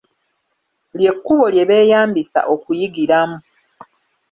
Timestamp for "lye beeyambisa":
1.53-2.39